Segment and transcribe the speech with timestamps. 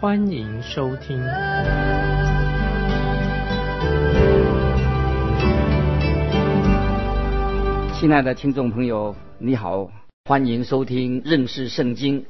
[0.00, 1.22] 欢迎收听。
[7.92, 9.90] 亲爱的听众朋友，你好，
[10.24, 12.24] 欢迎收听认识圣经，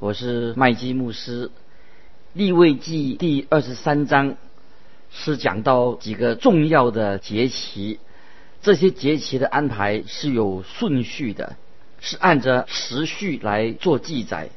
[0.00, 1.52] 我是麦基牧师。
[2.32, 4.34] 立位记第二十三章
[5.12, 8.00] 是讲到几个重要的节期，
[8.62, 11.54] 这些节期的安排是有顺序的，
[12.00, 14.50] 是按着时序来做记载。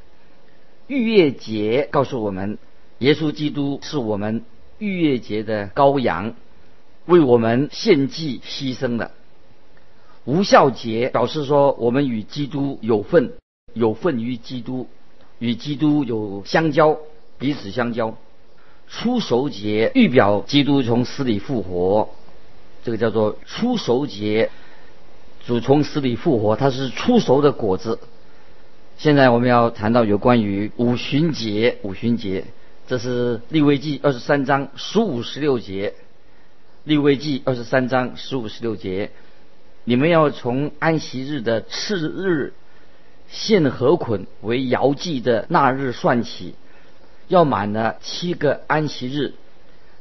[0.88, 2.58] 逾越节告诉我们，
[3.00, 4.44] 耶稣基督是我们
[4.78, 6.36] 逾越节的羔羊，
[7.05, 9.12] 为我们献祭牺牲的。
[10.26, 13.34] 无效节表示说，我们与基督有份，
[13.74, 14.88] 有份于基督，
[15.40, 16.98] 与基督有相交，
[17.40, 18.18] 彼此相交。
[18.88, 22.10] 初熟节预表基督从死里复活，
[22.84, 24.52] 这个叫做初熟节。
[25.48, 28.00] 主从死里复活，它是初熟的果子。
[28.98, 32.46] 现在我们要谈到有关于五旬节，五旬节，
[32.88, 35.93] 这是利未记二十三章十五十六节。
[36.85, 39.12] 利未记二十三章十五十六节。
[39.84, 42.54] 你们要从安息日的次日
[43.27, 46.55] 献禾捆为摇祭的那日算起，
[47.27, 49.34] 要满了七个安息日，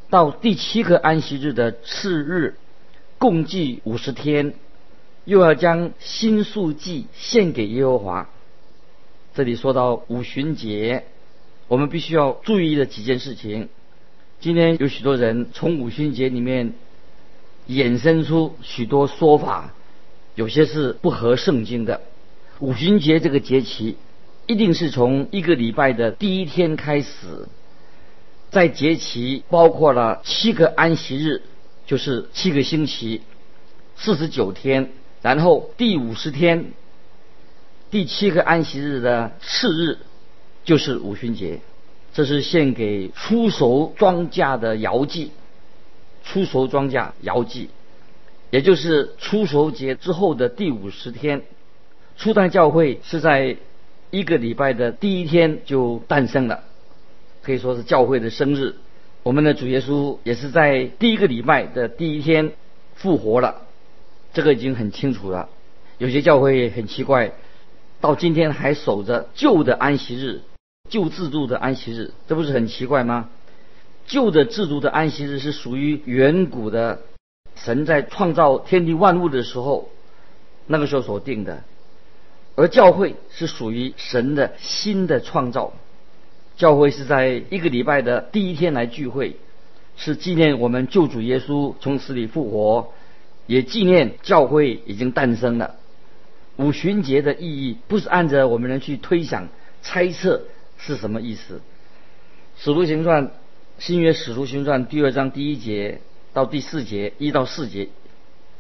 [0.08, 2.54] 到第七个安息日的次日，
[3.18, 4.54] 共计五十天，
[5.24, 8.28] 又要将新素祭献给耶和华。
[9.34, 11.04] 这里说到五旬节，
[11.66, 13.68] 我们必须要注意的几件事情。
[14.38, 16.72] 今天有许多人从五旬节里面。
[17.66, 19.72] 衍生出许多说法，
[20.34, 22.02] 有些是不合圣经的。
[22.58, 23.96] 五旬节这个节期，
[24.46, 27.48] 一定是从一个礼拜的第一天开始，
[28.50, 31.40] 在节期包括了七个安息日，
[31.86, 33.22] 就是七个星期，
[33.96, 34.90] 四十九天，
[35.22, 36.66] 然后第五十天，
[37.94, 39.98] 第七个安息日的次日，
[40.64, 41.60] 就是五旬节。
[42.12, 45.30] 这是献给出熟庄稼的摇祭。
[46.24, 47.70] 出熟庄稼摇祭，
[48.50, 51.42] 也就是出熟节之后的第五十天。
[52.16, 53.58] 初代教会是在
[54.10, 56.64] 一个礼拜的第一天就诞生了，
[57.44, 58.74] 可以说是教会的生日。
[59.22, 62.50] 我们的主耶稣也是在第一个礼拜的第一天
[62.96, 63.62] 复活了，
[64.32, 65.48] 这个已经很清楚了。
[65.98, 67.30] 有些教会很奇怪，
[68.04, 70.42] 到今天还守着旧的安息日、
[70.90, 73.30] 旧制度的安息日，这不是很奇怪吗？
[74.06, 77.00] 旧的制度的安息日是属于远古的
[77.54, 79.88] 神在创造天地万物的时候，
[80.66, 81.64] 那个时候所定的，
[82.56, 85.72] 而教会是属于神的新的创造。
[86.58, 89.36] 教会是在一个礼拜的第一天来聚会，
[89.96, 92.92] 是纪念我们救主耶稣从死里复活，
[93.46, 95.76] 也纪念教会已经诞生了。
[96.56, 99.48] 五旬节的意义不是按照我们人去推想
[99.82, 100.42] 猜测
[100.78, 101.56] 是什么意思，
[102.56, 103.28] 《使徒行传》。
[103.76, 106.00] 新约使徒行传第二章第一节
[106.32, 107.88] 到第四节一到四节，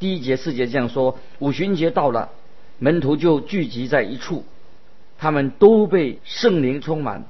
[0.00, 2.32] 第一节四节这样说：五旬节到了，
[2.80, 4.44] 门徒就聚集在一处，
[5.16, 7.26] 他们都被圣灵充满，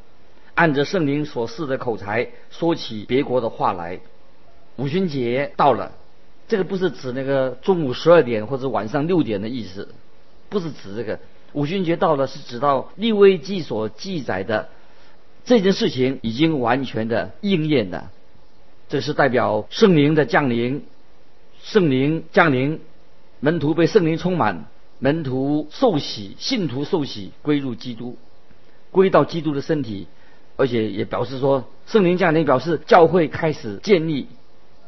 [0.55, 4.01] 按着圣灵所示的口才说起别国的话来。
[4.77, 5.93] 五旬节到了，
[6.49, 9.95] 这个不是指那个中午十二点或者晚上六点的意思，
[10.55, 11.19] 不是指这个。
[11.53, 14.69] 五旬节到了是指到利未记所记载的。
[15.45, 18.11] 这件事情已经完全的应验了，
[18.89, 20.85] 这是代表圣灵的降临，
[21.63, 22.81] 圣灵降临，
[23.41, 24.65] 门徒被圣灵充满，
[25.01, 28.17] 门徒受洗，信徒受洗归入基督，
[28.91, 30.07] 归到基督的身体，
[30.57, 34.29] 而且也表示说圣灵降临表示教会开始建立，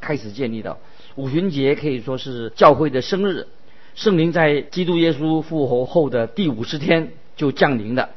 [0.01, 0.79] 开始建立的
[1.17, 3.47] 五旬节可以说是教会的生日，
[3.97, 8.11] 圣灵在基督耶稣复活后的第五十天就降临了，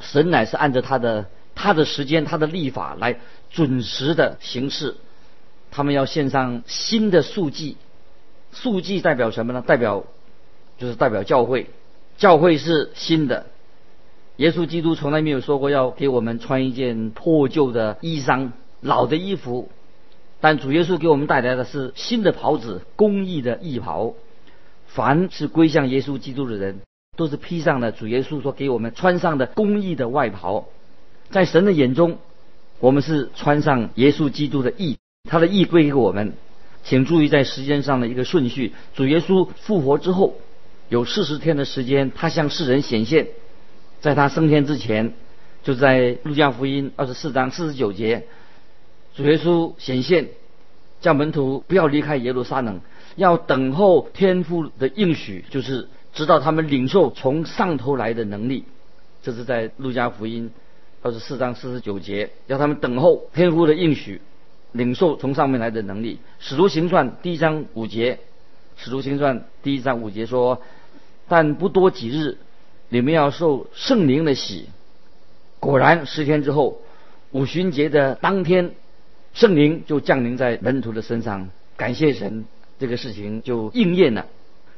[0.00, 1.26] 神乃是按照他的。
[1.58, 3.18] 他的时间，他的立法来
[3.50, 4.96] 准时的行事，
[5.70, 7.78] 他们要献上新的数祭，
[8.52, 9.64] 数祭代表什么呢？
[9.66, 10.04] 代表
[10.76, 11.70] 就是代表教会，
[12.18, 13.46] 教会是新的。
[14.36, 18.50] 耶稣基督从来没有说过要给我们穿一件破旧的衣裳、
[18.82, 19.70] 老的衣服，
[20.42, 24.12] 但主耶稣给我们带来的是新的袍子、公义的义袍。
[24.96, 26.80] 凡是归向耶稣基督的人，
[27.18, 30.68] 都是披上了主耶稣所给我们穿上的公义的外袍。
[31.28, 32.16] 在神的眼中，
[32.80, 34.96] 我们是穿上耶稣基督的义，
[35.28, 36.32] 他的义归给我们。
[36.82, 40.38] 请注意在时间上的一个顺序：主耶稣复活之后，
[40.88, 43.26] 有四十天的时间，他向世人显现。
[44.00, 45.12] 在他升天之前，
[45.62, 48.24] 就在路加福音二十四章四十九节，
[49.14, 50.28] 主耶稣显现，
[51.02, 52.80] 叫门徒不要离开耶路撒冷，
[53.16, 58.64] 要等候天父的应许，就是直到他们领受从上头来的能力。
[59.22, 60.52] 这是在路加福音
[61.02, 64.20] 二十四章四十九节，要他们等候天父的应许。
[64.72, 68.14] 领受从上面来的能力，《使徒行传》第一章五节，
[68.76, 70.60] 《使徒行传》第一章五节说
[71.28, 72.36] ：“但不多几日，
[72.90, 74.68] 你们要受圣灵的洗。”
[75.60, 76.82] 果然，十天之后，
[77.30, 78.72] 五旬节的当天，
[79.32, 81.48] 圣灵就降临在门徒的身上。
[81.78, 82.44] 感谢神，
[82.78, 84.26] 这个事情就应验了。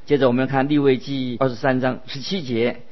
[0.07, 2.83] 接着，我们看利未记二十三章十七节：“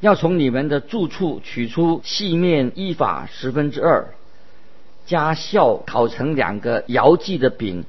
[0.00, 4.14] 要从你们的住处取出细面依法十分之二。”
[5.04, 7.84] 加酵烤成两个摇祭的饼，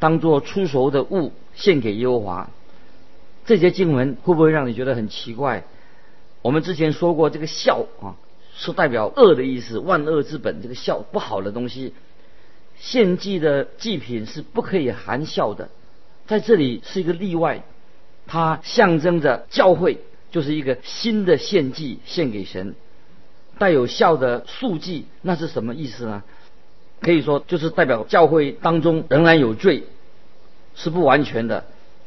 [0.00, 2.50] 当做出熟的物献给耶和华。
[3.44, 5.62] 这些经文会不会让你觉得很奇怪？
[6.42, 8.16] 我们之前说过，这个酵啊
[8.56, 10.60] 是代表恶的意思，万恶之本。
[10.60, 11.94] 这个酵不好的东西，
[12.76, 15.68] 献祭的祭品是不可以含酵的。
[16.26, 17.62] 在这里是一个例外，
[18.26, 20.00] 它象征着教会
[20.30, 22.74] 就是一个新的献祭献给神。
[23.58, 26.22] 带有效的数据，那是什么意思呢？
[27.00, 29.84] 可以说，就是代表教会当中仍然有罪，
[30.74, 31.64] 是不完全的。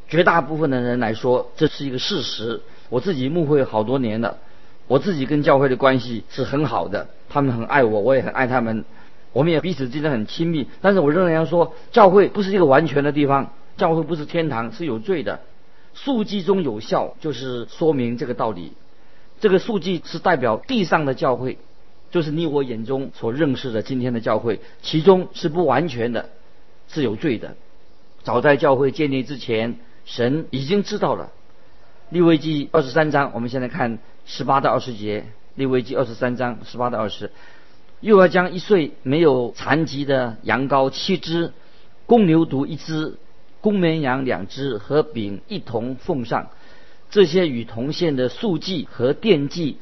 [0.07, 2.61] 绝大部分的人来说，这是一个事实。
[2.89, 4.37] 我自己误会好多年了，
[4.87, 8.83] 我自己跟教会的关系是很好的，他们很爱我，我也很爱他们，
[9.31, 10.67] 我们也彼此之间很亲密。
[10.81, 15.39] 但是我仍然要说，教会不是一个完全的地方，教会不是天堂，是有罪的。
[15.95, 18.73] 数记中有效，就是说明这个道理。
[19.39, 21.57] 这个数记是代表地上的教会。
[22.11, 26.29] 就是你我眼中所认识的今天的教会，其中是不完全的，
[26.87, 27.55] 是有罪的。
[28.23, 31.29] 早在教会建立之前，神已经知道了。
[32.09, 35.25] 利未记二十三章，我们现在看十八到二十节。
[35.53, 37.31] 利未记二十三章十八到二十，
[37.99, 41.51] 又要将一岁没有残疾的羊羔七只，
[42.05, 43.17] 公牛犊一只，
[43.61, 46.47] 公绵羊两只和饼一同奉上。
[47.09, 49.77] 这些与同献的素祭和奠祭。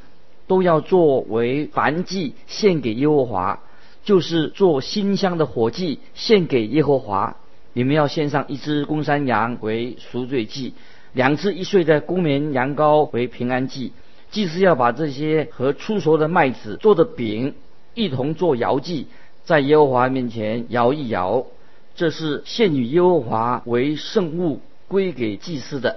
[0.46, 3.60] 都要作为燔祭献给耶和华，
[4.02, 7.36] 就是做馨香的火祭献给耶和华。
[7.74, 10.72] 你们要献上一只公山羊为赎罪祭，
[11.12, 13.92] 两只一岁的公绵羊羔为平安祭。
[14.30, 17.52] 祭司要把这些和出熟的麦子做的饼
[17.92, 19.06] 一同做摇祭，
[19.44, 21.44] 在耶和华面前摇一摇。
[21.98, 25.96] 这是献与耶和华为圣物，归给祭司的。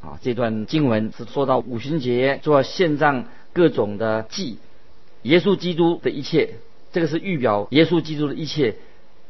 [0.00, 3.26] 啊，这段经文是说到五旬节做献上。
[3.54, 4.56] 各种的祭，
[5.24, 6.54] 耶稣基督的一切，
[6.90, 8.76] 这个是预表耶稣基督的一切，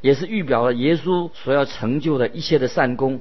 [0.01, 3.21] 也是预表了耶稣所要成就的一切的善功，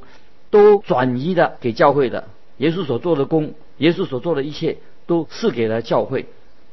[0.51, 2.27] 都转移的给教会的。
[2.57, 4.77] 耶稣所做的功，耶稣所做的一切，
[5.07, 6.27] 都赐给了教会。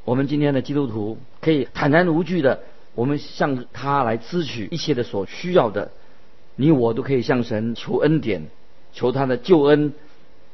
[0.05, 2.61] 我们今天的基督徒可以坦然无惧的，
[2.95, 5.91] 我们向他来支取一切的所需要的。
[6.61, 8.49] 你我都可以向神求恩典，
[8.93, 9.95] 求他的救恩。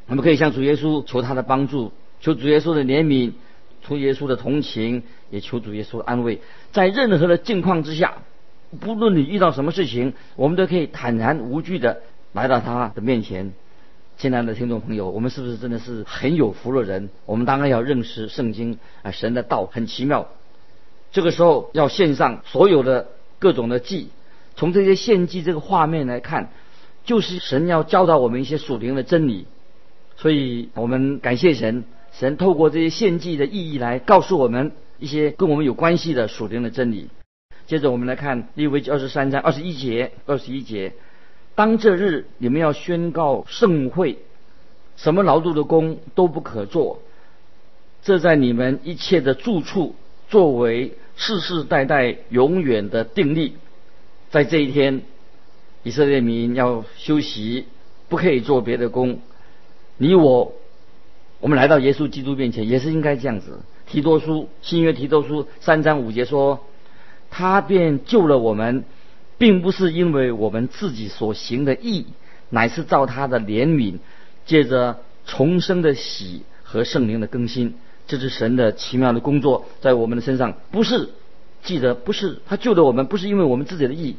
[0.07, 3.33] 我们可以向主耶稣求他的帮助，求主耶稣的怜悯。
[3.87, 6.41] 求耶稣的同情，也求主耶稣的安慰。
[6.73, 8.19] 在任何的境况之下，
[8.81, 12.01] 不论你遇到什么事情，我们都可以坦然无惧的
[12.33, 13.53] 来到他的面前。
[14.17, 17.11] 亲爱的听众朋友，我们是不是真的是很有福的人？
[17.27, 20.29] 我们当然要认识圣经啊，神的道很奇妙。
[21.13, 24.09] 这个时候要献上所有的各种的祭。
[24.57, 26.51] 从这些献祭这个画面来看，
[27.05, 29.47] 就是神要教导我们一些属灵的真理。
[30.17, 31.85] 所以我们感谢神。
[32.13, 34.71] 神透过这些献祭的意义来告诉我们
[35.01, 37.09] 一些跟我们有关系的属灵的真理。
[37.67, 40.93] 接着我们来看利未记二十三章二十一节，二十一节：
[41.57, 44.19] 当这日你们要宣告盛会，
[44.97, 47.03] 什么劳碌的工都不可做，
[48.05, 49.97] 这在你们一切的住处
[50.29, 53.55] 作为世世代代永远的定力。
[54.35, 55.03] 在这一天，
[55.85, 57.67] 以色列民要休息，
[58.09, 59.21] 不可以做别的工。
[59.97, 60.55] 你我。
[61.39, 63.61] 我们来到耶稣基督面前，也是应该这样子。
[63.87, 66.65] 提多书新约提多书三章五节说
[67.31, 68.85] ：“他便救了我们，
[69.39, 72.07] 并不是因为我们自己所行的义，
[72.51, 73.99] 乃是照他的怜悯，
[74.47, 77.75] 借着重生的喜和圣灵的更新。
[78.09, 80.55] 这是神的奇妙的工作在我们的身上。
[80.73, 81.11] 不是
[81.65, 84.17] 记得，不是他救的我们，不是因为我们自己的义，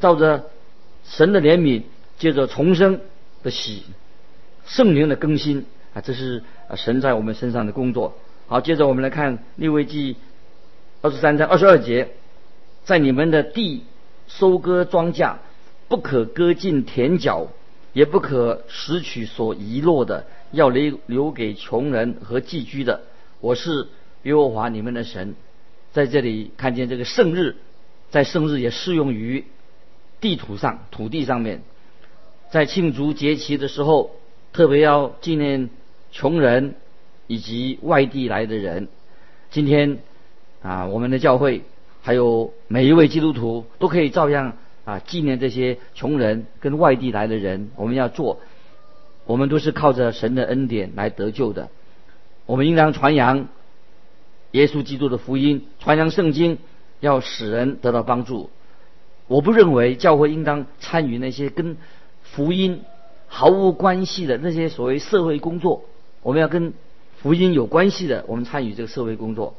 [0.00, 0.46] 照着
[1.04, 1.82] 神的怜悯，
[2.18, 3.00] 借着重生
[3.44, 3.84] 的喜，
[4.64, 8.18] 圣灵的更新啊，这是。”啊，神在我们身上的工作。
[8.48, 10.16] 好，接着我们来看利未记
[11.00, 12.08] 二十三章二十二节，
[12.82, 13.84] 在你们的地
[14.26, 15.36] 收割庄稼，
[15.86, 17.46] 不可割尽田角，
[17.92, 23.02] 也不可拾取所遗落的，要留留给穷人和寄居的。
[23.40, 23.86] 我是
[24.24, 25.36] 耶和华你们的神。
[25.96, 27.56] 在这里看见这个圣日，
[28.10, 29.46] 在圣日也适用于
[30.20, 31.62] 地图上、土地上面，
[32.50, 34.10] 在庆祝节期的时候，
[34.52, 35.70] 特别要纪念
[36.12, 36.74] 穷人
[37.26, 38.88] 以及外地来的人。
[39.50, 39.96] 今天
[40.60, 41.62] 啊，我们的教会
[42.02, 47.70] 还有每一位基督徒都可以照样啊纪念这些穷人跟外地来的人。
[47.74, 48.40] 我们要做，
[49.24, 51.70] 我们都是靠着神的恩典来得救的。
[52.44, 53.48] 我们应当传扬
[54.56, 56.56] 耶稣基督的福音，传扬圣经，
[57.00, 58.48] 要使人得到帮助。
[59.26, 61.76] 我不认为教会应当参与那些跟
[62.22, 62.80] 福音
[63.26, 65.84] 毫无关系的那些所谓社会工作。
[66.22, 66.72] 我们要跟
[67.18, 69.56] 福音有关系的，我们参与这个社会工作。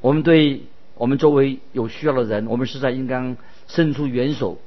[0.00, 0.62] 我们对
[0.94, 4.58] 我们周围有需要的人，我们实在应当伸出援手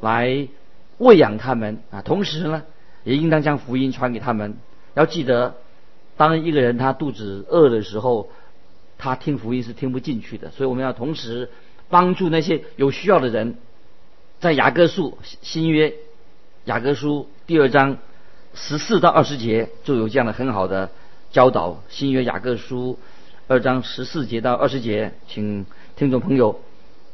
[0.00, 0.48] 来
[0.96, 2.00] 喂养他们啊。
[2.00, 2.62] 同时呢，
[3.04, 4.56] 也应当将福音传给他们。
[4.94, 5.56] 要记得，
[6.16, 8.30] 当一个人他肚子饿的时候，
[9.04, 10.50] 他听福音是听不进去的。
[10.50, 11.50] 所以我们要同时
[11.90, 13.58] 帮助那些有需要的人。
[14.40, 15.94] 在雅各书新约
[16.64, 17.98] 雅各书第二章
[18.54, 20.90] 十四到二十节就有这样的很好的。
[21.30, 22.98] 教导新约雅各书
[23.48, 26.60] 二章十四节到二十节，请听众朋友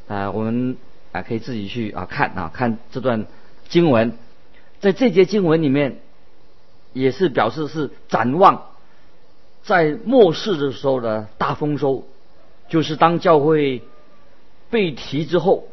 [0.08, 0.76] 啊，我们
[1.10, 3.26] 啊可以自己去啊看啊看这段
[3.68, 4.12] 经文，
[4.78, 6.00] 在这节经文里面，
[6.92, 8.69] 也是表示是展望
[9.62, 12.04] 在末世的时候的大丰收，
[12.68, 13.82] 就是当教会
[14.70, 15.64] 被提之后，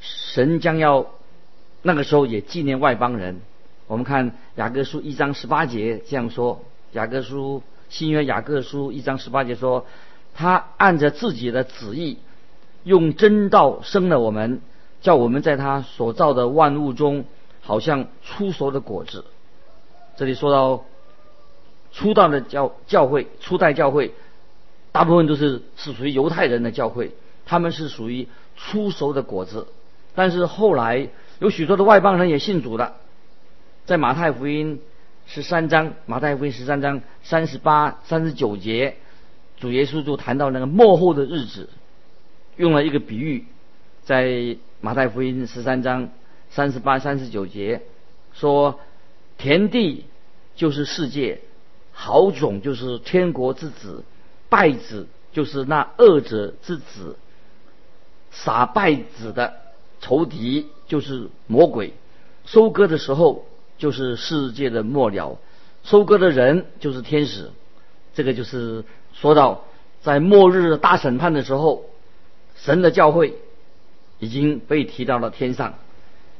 [0.00, 1.06] 神将要
[1.82, 3.40] 那个时候也纪念外邦人。
[3.86, 6.62] 我们看雅各书一章十八节这样说。
[6.92, 9.86] 雅各书新约雅各书一章十八节说，
[10.34, 12.18] 他按着自己的旨意，
[12.84, 14.60] 用真道生了我们，
[15.02, 17.24] 叫我们在他所造的万物中，
[17.60, 19.24] 好像出熟的果子。
[20.16, 20.84] 这里说到
[21.96, 24.12] 初代的教教会，初代教会
[24.92, 27.10] 大部分都是是属于犹太人的教会，
[27.46, 29.66] 他们是属于初熟的果子。
[30.14, 32.96] 但是后来有许多的外邦人也信主了，
[33.86, 34.80] 在马太福音。
[35.28, 38.94] 十三章马太福音十三章三十八、三十九节，
[39.58, 41.68] 主耶稣就谈到那个末后的日子，
[42.54, 43.44] 用了一个比喻，
[44.04, 46.10] 在马太福音十三章
[46.50, 47.82] 三十八、三十九节
[48.34, 48.78] 说，
[49.36, 50.04] 田地
[50.54, 51.40] 就是世界，
[51.98, 54.04] 好种就是天国之子，
[54.50, 57.16] 败子就是那恶者之子，
[58.30, 59.54] 撒败子的
[60.00, 61.94] 仇敌就是魔鬼，
[62.44, 63.46] 收割的时候。
[63.78, 65.38] 就是世界的末了，
[65.84, 67.50] 收割的人就是天使。
[68.14, 69.64] 这个就是说到
[70.00, 71.84] 在末日大审判的时候，
[72.56, 73.34] 神的教会
[74.18, 75.74] 已经被提到了天上，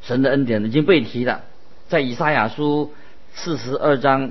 [0.01, 1.43] 神的恩典已经被提了。
[1.91, 2.95] 在以赛亚书
[3.35, 4.31] 四十二章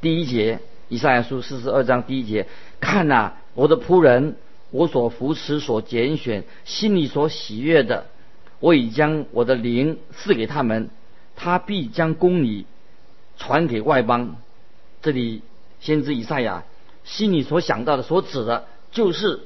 [0.00, 2.46] 第一节，以赛亚书四十二章第一节，
[2.80, 4.36] 看呐，我的仆人，
[4.70, 8.06] 我所扶持、所拣选、心里所喜悦的，
[8.60, 10.90] 我已将我的灵赐给他们。
[11.40, 12.66] 他必将公理
[13.36, 14.36] 传给外邦。
[15.02, 15.42] 这里
[15.78, 16.64] 先知以赛亚
[17.04, 19.40] 心里所想到的、所指的，就是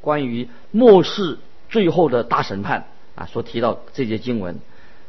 [0.00, 4.58] 关于末世最后的大审判啊，所提到这节经文。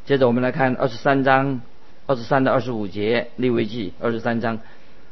[0.04, 1.62] 接着我们来看二十三章
[2.06, 4.60] 二十三到二十五节，利未记二十三章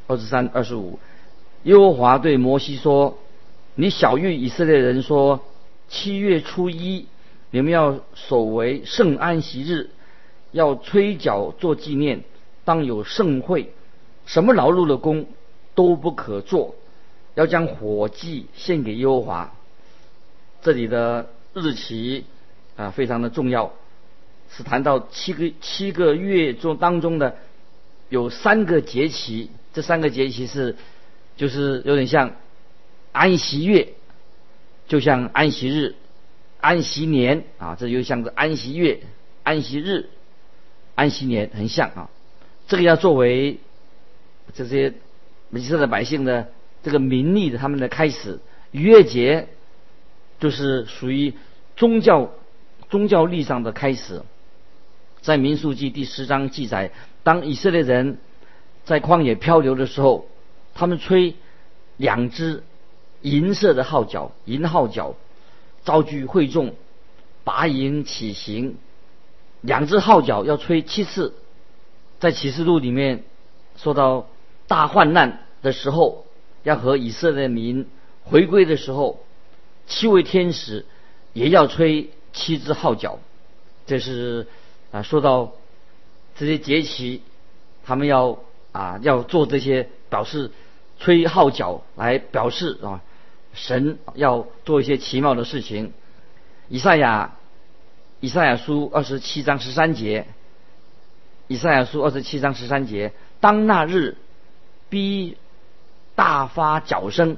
[0.07, 0.99] 二十三、二十五。
[1.65, 3.19] 耶和华对摩西说
[3.75, 5.41] ：“你小谕以色列人说，
[5.89, 7.07] 七月初一，
[7.51, 9.91] 你们要守为圣安息日。”
[10.55, 12.23] 要吹角做纪念，
[12.65, 13.73] 当有盛会，
[14.25, 15.27] 什么劳碌的工
[15.75, 16.77] 都不可做，
[17.35, 19.53] 要将火祭献给耶和华。
[20.63, 22.25] 这里的日期
[22.77, 23.73] 啊非常的重要，
[24.49, 27.35] 是谈到七个七个月中当中的
[28.09, 30.77] 有三个节期，这三个节期是
[31.37, 32.37] 就是有点像
[33.13, 33.89] 安息月，
[34.89, 35.97] 就像安息日、
[36.61, 39.01] 安息年啊，这就像个安息月、
[39.43, 40.09] 安息日。
[40.97, 42.09] 安息年很像啊，
[42.69, 43.59] 这个要作为
[44.55, 44.95] 这些
[45.51, 46.53] 以色列百姓的
[46.85, 48.39] 这个名利的他们的开始。
[48.71, 49.49] 逾越节
[50.39, 51.35] 就是属于
[51.75, 52.33] 宗教
[52.91, 54.23] 宗教历上的开始。
[55.21, 56.93] 在民数记第十章记载，
[57.25, 58.19] 当以色列人
[58.85, 60.27] 在旷野漂流的时候，
[60.75, 61.35] 他们吹
[61.97, 62.63] 两只
[63.23, 65.15] 银色的号角，银号角，
[65.85, 66.75] 召聚会众，
[67.45, 68.77] 拔营起行。
[69.61, 71.35] 两只号角要吹七次，
[72.21, 73.25] 在启示录里面
[73.77, 74.29] 说到
[74.67, 76.27] 大患难的时候，
[76.63, 77.87] 要和以色列民
[78.25, 79.25] 回归的时候，
[79.87, 80.85] 七位天使
[81.33, 83.19] 也要吹七支号角。
[83.87, 84.47] 这是
[84.93, 85.53] 啊，说到
[86.37, 87.23] 这些节期，
[87.85, 88.39] 他们要
[88.75, 90.51] 啊要做这些表示
[90.99, 93.01] 吹号角来表示啊，
[93.55, 95.95] 神要做一些奇妙的事情。
[96.69, 97.37] 以赛亚
[98.21, 100.27] 以赛亚书二十七章十三节，
[101.47, 104.17] 以赛亚书二十七章十三节，当那日
[104.91, 105.37] 必
[106.15, 107.37] 大发角声，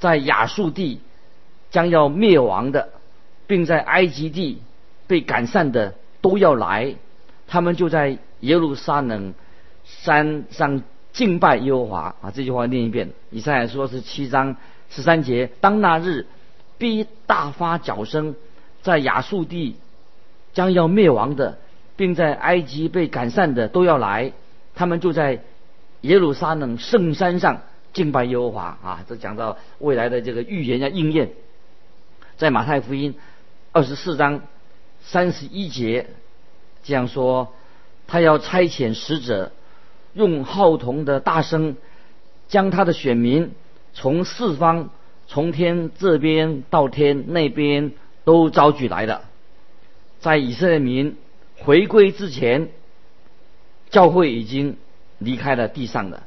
[0.00, 1.00] 在亚述地
[1.70, 2.88] 将要灭亡的，
[3.46, 4.62] 并在埃及地。
[5.08, 6.96] 被赶散的都要来，
[7.46, 9.32] 他们就在耶路撒冷
[10.02, 12.30] 山上敬拜耶和华啊！
[12.30, 13.10] 这句话念一遍。
[13.30, 14.56] 以赛亚说是七章
[14.90, 16.26] 十三节：当那日
[16.76, 18.36] 必大发角声，
[18.82, 19.76] 在亚述地
[20.52, 21.58] 将要灭亡的，
[21.96, 24.32] 并在埃及被赶散的都要来，
[24.74, 25.42] 他们就在
[26.02, 29.04] 耶路撒冷圣山上敬拜耶和华啊！
[29.08, 31.30] 这讲到未来的这个预言要应验，
[32.36, 33.14] 在马太福音
[33.72, 34.42] 二十四章。
[35.00, 36.06] 三十一节
[36.82, 37.54] 这样说，
[38.08, 39.52] 他要差遣使者，
[40.14, 41.76] 用号筒的大声，
[42.48, 43.52] 将他的选民
[43.92, 44.90] 从四方、
[45.26, 47.92] 从天这边到天那边
[48.24, 49.22] 都招聚来了。
[50.20, 51.16] 在以色列民
[51.56, 52.68] 回归之前，
[53.90, 54.76] 教会已经
[55.18, 56.24] 离开了地上了。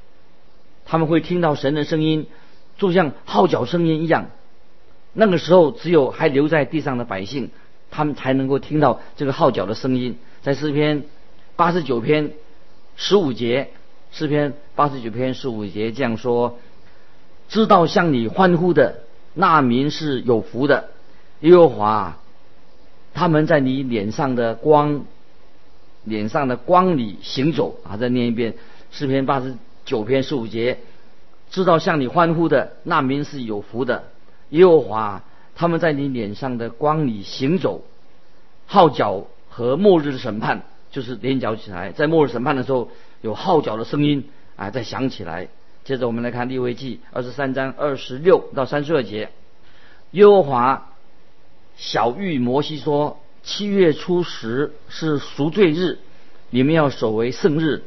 [0.86, 2.28] 他们会听到神的声音，
[2.78, 4.30] 就像号角声音一样。
[5.14, 7.50] 那个时候，只有还留在地上的百姓。
[7.94, 11.04] 他们才能够听到这个号角的声音，在诗篇
[11.58, 12.32] 八十九篇
[12.96, 13.70] 十五节，
[14.12, 16.60] 诗篇八十九篇十五节这样说：
[17.50, 20.90] 知道向你欢呼的那民是有福的，
[21.40, 22.18] 耶和华，
[23.14, 25.06] 他们在你脸上的光，
[26.04, 27.98] 脸上的光里行走啊！
[27.98, 28.56] 再念一遍
[28.92, 29.56] 诗篇八十
[29.86, 30.80] 九篇十五节：
[31.50, 34.04] 知道向你欢呼的那民是有福的，
[34.50, 35.24] 耶和华。
[35.54, 37.84] 他们在你脸上的光里行走，
[38.66, 45.48] 号角和末日的审判就是连脚起来，在末日审判的时候有号角的声音啊在响起来。
[45.84, 49.30] 接着我们来看利未记二十三章二十六到三十二节，
[50.12, 50.92] 耶和华
[51.76, 55.98] 小谕摩西说：七月初十是赎罪日，
[56.52, 57.84] 你们要守为圣日，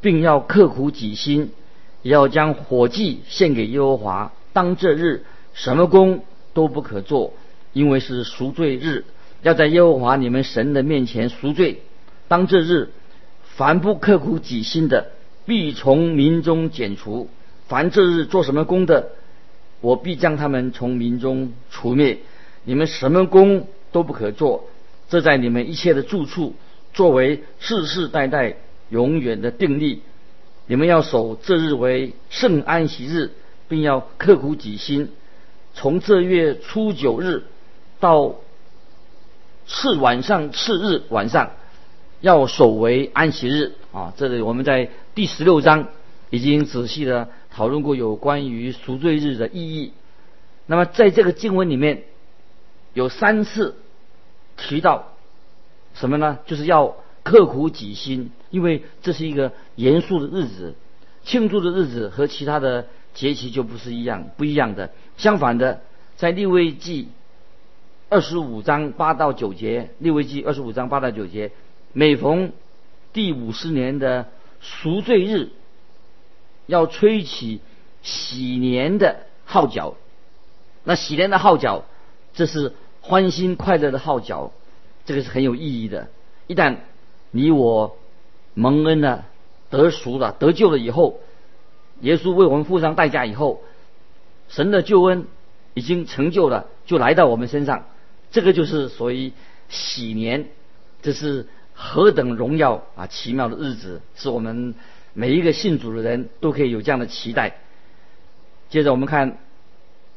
[0.00, 1.50] 并要刻苦己心，
[2.02, 4.32] 也要将火祭献给耶和华。
[4.54, 6.24] 当这日什么工？
[6.54, 7.34] 都不可做，
[7.74, 9.04] 因为是赎罪日，
[9.42, 11.82] 要在耶和华你们神的面前赎罪。
[12.28, 12.90] 当这日，
[13.56, 15.10] 凡不刻苦己心的，
[15.44, 17.28] 必从民中剪除；
[17.68, 19.10] 凡这日做什么工的，
[19.80, 22.18] 我必将他们从民中除灭。
[22.64, 24.68] 你们什么工都不可做，
[25.08, 26.54] 这在你们一切的住处，
[26.92, 28.56] 作为世世代代
[28.88, 30.02] 永远的定例。
[30.66, 33.30] 你们要守这日为圣安息日，
[33.68, 35.10] 并要刻苦己心。
[35.74, 37.44] 从这月初九日
[38.00, 38.34] 到
[39.68, 41.52] 次晚上次日晚上，
[42.26, 44.12] 要守为安息日啊！
[44.16, 45.86] 这里我们在第十六章
[46.28, 49.92] 已经仔细的讨论过有关于赎罪日的意义。
[50.66, 52.02] 那么在这个经文里面
[52.94, 53.76] 有三次
[54.56, 55.12] 提到
[55.94, 56.40] 什么呢？
[56.46, 60.74] 就是要刻苦己心，因为这是一个严肃的日子，
[61.22, 62.88] 庆祝的日子和其他的。
[63.14, 64.90] 节期就不是一样，不一样的。
[65.16, 65.80] 相反的，
[66.16, 67.08] 在立位记
[68.10, 71.50] 二十五章八到九节，立位记二十五章八到九节，
[71.98, 72.52] 每逢
[73.14, 74.28] 第五十年的
[74.60, 75.48] 赎罪日，
[76.66, 77.62] 要吹起
[78.02, 79.94] 喜年的号角。
[80.84, 81.86] 那喜年的号角，
[82.34, 84.52] 这是欢欣快乐的号角，
[85.06, 86.08] 这个是很有意义的。
[86.46, 86.80] 一旦
[87.30, 87.96] 你我
[88.52, 89.24] 蒙恩了、
[89.70, 91.18] 得赎了、得救了以后。
[92.02, 93.62] 耶稣为我们付上代价以后，
[94.50, 95.26] 神的救恩
[95.72, 97.86] 已经成就了，就来到我们身上。
[98.30, 99.32] 这个就是所谓
[99.70, 100.50] 喜年，
[101.00, 103.06] 这是何等荣耀啊！
[103.06, 104.74] 奇妙的日子，是我们
[105.12, 107.58] 每一个信主的人都可以有这样的期待。
[108.70, 109.36] 接着我们看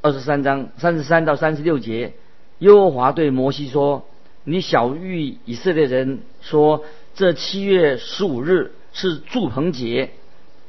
[0.02, 2.14] 二十三章三十三到三十六节，
[2.60, 4.08] 耶和华对摩西说
[4.46, 10.12] ：“你小谕以色列人说，这七月十五日是祝棚节。”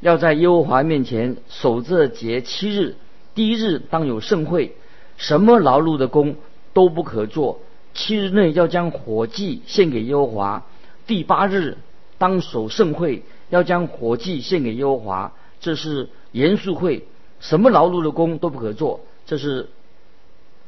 [0.00, 2.96] 要在耶和华面前守这节七日，
[3.34, 4.74] 第一日当有盛会，
[5.16, 6.34] 什么劳碌的工
[6.72, 7.60] 都不可做。
[7.94, 10.66] 七日内要将火祭献给耶和华。
[11.06, 11.78] 第八日
[12.18, 15.32] 当守盛会，要将火祭献给耶和华。
[15.60, 17.06] 这是严肃会，
[17.40, 19.00] 什么劳碌的工都不可做。
[19.26, 19.68] 这是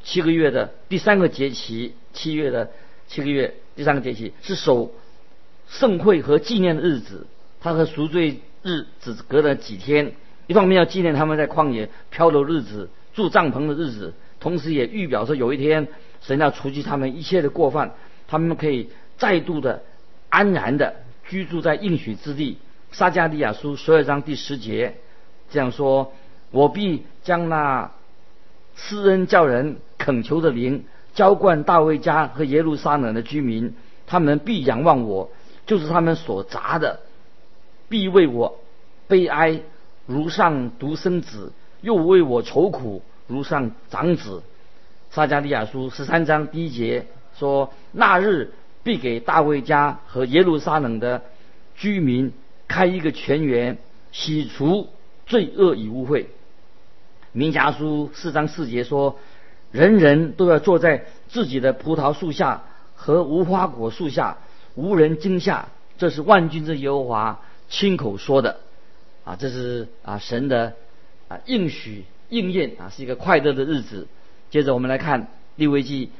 [0.02, 2.70] 七个月的第三个节期，七月的
[3.08, 4.92] 七个月第三个节期是守
[5.68, 7.26] 盛会和纪念的日子，
[7.60, 8.40] 它和赎罪。
[8.64, 10.12] 日只隔了几天，
[10.46, 15.88] 一方面要纪念他们在旷野漂流日子、住帐篷的日子，同时也预表说有一天
[16.20, 17.94] 神要除去他们一切的过犯，
[18.28, 19.82] 他们可以再度的
[20.32, 20.96] 安然的
[21.28, 22.56] 居住在应许之地。
[22.90, 24.94] 撒加利亚书十二章第十节
[25.50, 26.14] 这样说
[26.50, 27.90] ：“我必将那
[28.74, 33.74] 施恩叫人恳求的灵浇灌大卫家和耶路撒冷的居民，
[34.06, 35.30] 他们必仰望我，
[35.66, 37.00] 就是他们所砸的，
[37.90, 38.58] 必为我
[39.08, 39.60] 悲哀，
[40.06, 44.42] 如上独生子；又为我愁苦，如上长子。”
[45.12, 47.06] 撒加利亚书十三章第一节
[47.38, 51.22] 说：“那日必给大卫家和耶路撒冷的
[51.74, 52.32] 居民
[52.68, 53.78] 开一个泉源，
[54.12, 54.88] 洗除
[55.26, 56.26] 罪恶与污秽。”
[57.32, 59.18] 民家书四章四节说
[59.72, 62.64] ：“人人都要坐在自己的葡萄树下
[62.94, 64.38] 和无花果树下，
[64.74, 68.60] 无人惊吓。”这是万军之耶和华亲口说的。
[69.24, 70.74] 啊，这是啊神的
[71.28, 74.08] 啊应许应验啊，是一个快乐的日子。
[74.50, 76.10] 接着我们来看利未记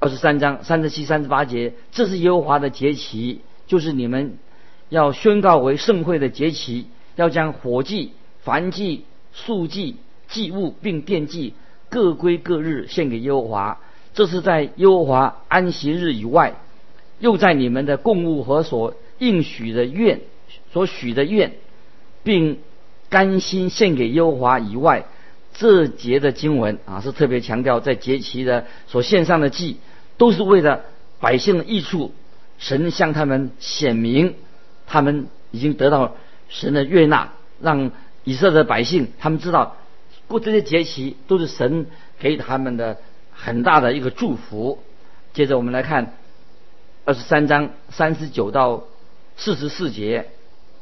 [0.00, 4.38] 二十三章三十七、三十八节，这是耶和华的节期，就是你们
[4.88, 8.12] 要宣告为盛会的节期，要将火祭、
[8.44, 9.96] 燔祭、素祭、
[10.28, 11.54] 祭物并奠祭
[11.88, 13.80] 各归各日献给耶和华。
[14.14, 16.54] 这是在耶和华安息日以外，
[17.18, 20.20] 又在你们的供物和所应许的愿、
[20.72, 21.54] 所许的愿，
[22.22, 22.60] 并
[23.08, 25.06] 甘心献给耶和华以外。
[25.54, 29.78] 这节的经文啊，是特别强调在节期的所献上的祭，
[30.18, 30.84] 都是为了
[31.20, 32.12] 百姓的益处。
[32.58, 34.34] 神向他们显明，
[34.88, 36.16] 他们已经得到
[36.48, 37.92] 神的悦纳，让
[38.24, 39.76] 以色列的百姓他们知道
[40.26, 41.86] 过这些节期都是神
[42.18, 42.98] 给他们的
[43.30, 44.82] 很大的一个祝福。
[45.32, 46.16] 接着我们来看
[47.04, 48.82] 二十三章三十九到
[49.36, 50.26] 四十四节，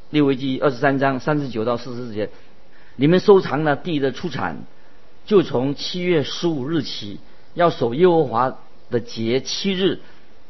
[0.09, 2.31] 利未记二十三章三十九到四十四节。
[2.96, 4.62] 你们收藏了地的出产，
[5.27, 7.20] 就从七月十五日起
[7.53, 8.57] 要守耶和华
[8.90, 10.01] 的节七日，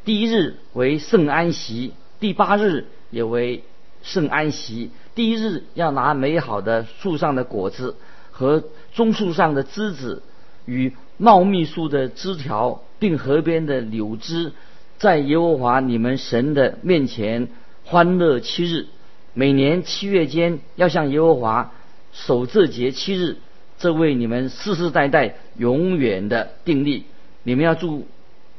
[0.05, 3.64] 第一日为圣安息，第八日也为
[4.03, 4.90] 圣安息。
[5.14, 7.96] 第一日要拿美好的树上的果子
[8.31, 10.22] 和棕树上的枝子
[10.64, 14.53] 与茂密树的枝条，并河边的柳枝，
[14.99, 17.49] 在耶和华你们神的面前
[17.85, 18.87] 欢乐七日。
[19.33, 21.72] 每年七月间要向耶和华。
[22.12, 23.37] 守这节七日，
[23.79, 27.05] 这为你们世世代代永远的定力。
[27.42, 28.07] 你们要住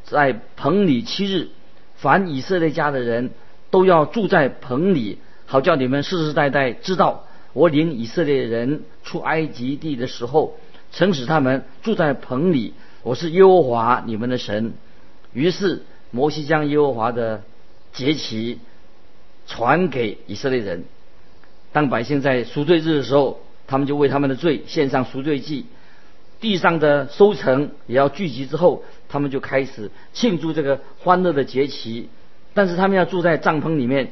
[0.08, 1.50] 在棚里七日，
[1.96, 3.30] 凡以色列家的人
[3.70, 10.58] 都要住在棚里，好叫你们世世代代知道，我领以色列人出埃及地的时候，
[10.92, 12.74] 曾使他们住在棚里。
[13.04, 14.74] 我是耶和华你们的神。
[15.34, 17.44] 于是摩西将耶和华的
[17.94, 18.60] 节期
[19.46, 20.86] 传给以色列人，
[21.72, 23.40] 当百姓在赎罪日的时候。
[23.70, 25.66] 他们就为他们的罪献上赎罪祭，
[26.40, 32.10] 地上的收成也要聚集之后，他们就开始庆祝这个欢乐的节期。
[32.54, 34.12] 但是他们要住在帐篷里面，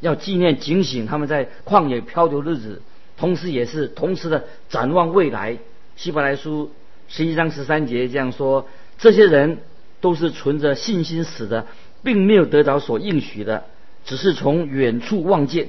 [0.00, 2.82] 要纪念警醒他们在旷野漂流日子，
[3.16, 5.58] 同时也是同时的展望未来。
[5.96, 6.72] 希伯来书
[7.08, 9.58] 十一章十三节这样说：这些人
[10.00, 11.66] 都是存着信心死的，
[12.02, 13.64] 并没有得到所应许的，
[14.04, 15.68] 只是从远处望见，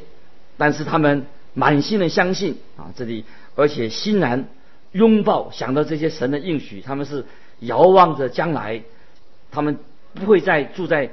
[0.58, 1.26] 但是他们。
[1.58, 3.24] 满心的相信啊，这里
[3.56, 4.50] 而且欣然
[4.96, 7.26] 拥抱，想到这些神的应许，他们是
[7.60, 8.82] 遥望着将来，
[9.52, 9.78] 他们
[10.14, 11.12] 不会再住在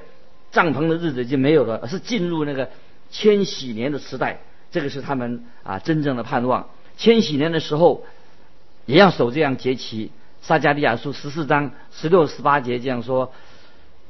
[0.53, 2.71] 帐篷的日子已经没有了，而是进入那个
[3.11, 4.39] 千禧年的时代，
[4.71, 6.69] 这个是他们啊真正的盼望。
[6.97, 8.05] 千禧年的时候
[8.87, 10.13] 也要守这样节期。
[10.43, 13.33] 撒加利亚书十四章十六十八节这样说：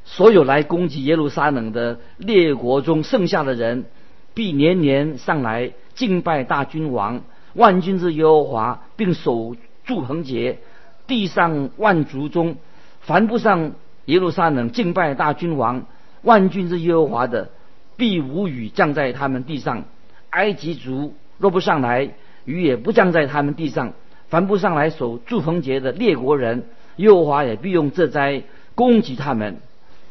[0.05, 3.87] 所有来攻击耶路撒冷的列国中剩下的人，
[4.35, 5.73] 必年年上来。
[5.95, 7.23] 敬拜大君王
[7.55, 10.59] 万军之耶和华，并守祝恒节。
[11.07, 12.57] 地上万族中，
[13.01, 13.73] 凡不上
[14.07, 15.85] 耶路撒冷敬拜大君王
[16.23, 17.51] 万军之耶和华的，
[17.97, 19.85] 必无雨降在他们地上。
[20.31, 22.11] 埃及族若不上来，
[22.45, 23.93] 雨也不降在他们地上。
[24.29, 26.65] 凡不上来守祝恒节的列国人，
[26.97, 29.59] 耶和华也必用这灾攻击他们。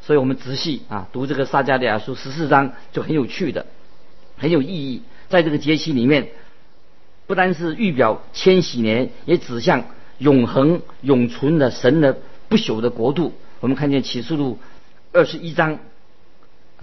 [0.04, 3.66] 所以我们仔细啊读这个撒迦利亚书十四章，就很有趣的，
[4.38, 5.02] 很有意义。
[5.30, 6.28] 在这个节气里面，
[7.28, 9.86] 不单是预表千禧年，也指向
[10.18, 12.18] 永恒永存的神的
[12.50, 13.34] 不朽的国度。
[13.60, 14.60] 我们看见启示录
[15.14, 15.80] 二十一章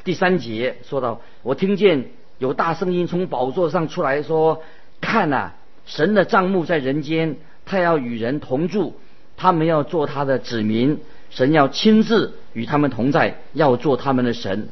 [0.04, 2.06] 第三节说到：“我听见
[2.38, 4.62] 有大声音从宝座上出来说：
[5.00, 5.50] 看呐，
[5.84, 8.94] 神的帐幕在人间，他要与人同住，
[9.36, 10.98] 他们要做他的子民，
[11.30, 14.68] 神要亲自与他们同在，要做他们的神。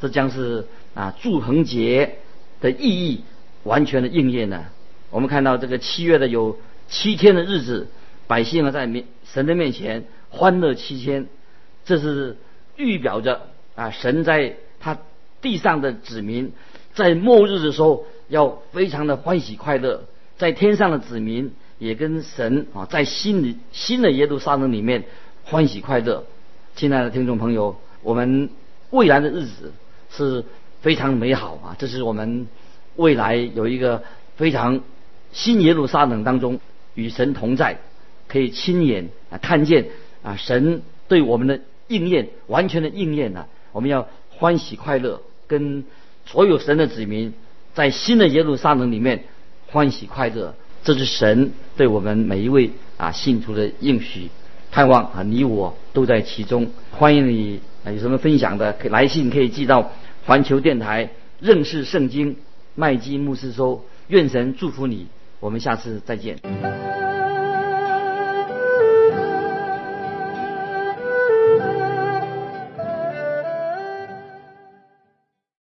[0.00, 2.16] 这将是啊祝恒节。”
[2.60, 3.24] 的意义
[3.62, 4.66] 完全的应验呢？
[5.10, 7.88] 我们看到这个七月的有七天的日子，
[8.26, 11.26] 百姓啊在面神的面前欢乐七天，
[11.84, 12.36] 这是
[12.76, 14.98] 预表着啊，神在他
[15.40, 16.52] 地上的子民
[16.94, 20.04] 在末日的时候要非常的欢喜快乐，
[20.38, 25.04] 在天上的子民也跟神啊在新的新的耶路撒冷里面
[25.44, 26.24] 欢喜快乐。
[26.76, 28.48] 亲爱的听众朋友，我们
[28.90, 29.72] 未来的日子
[30.10, 30.44] 是
[30.80, 31.76] 非常美好啊！
[31.78, 32.46] 这是我们
[32.96, 34.02] 未来有一个
[34.36, 34.80] 非常
[35.32, 36.60] 新耶路撒冷当中
[36.94, 37.78] 与神同在，
[38.28, 39.86] 可以亲眼啊看见
[40.22, 43.46] 啊神对我们的应验，完全的应验了。
[43.72, 45.84] 我们要欢喜快乐，跟
[46.26, 47.32] 所有神的子民
[47.74, 49.24] 在新的耶路撒冷里面
[49.68, 50.54] 欢喜快乐。
[50.82, 54.28] 这是神对我们每一位啊信徒的应许。
[54.72, 56.70] 盼望啊，你我都在其中。
[56.92, 59.90] 欢迎你啊，有什么分享的，可以来信可以寄到
[60.24, 62.36] 环球电台认识圣经
[62.76, 65.08] 麦基牧师说，愿神祝福你，
[65.40, 66.38] 我们下次再见。